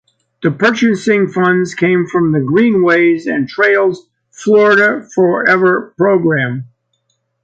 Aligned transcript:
The 0.41 0.49
purchasing 0.49 1.27
funds 1.27 1.75
came 1.75 2.07
from 2.07 2.31
the 2.31 2.39
Greenways 2.39 3.27
and 3.27 3.47
Trails 3.47 4.09
Florida 4.31 5.07
Forever 5.13 5.93
program. 5.95 6.65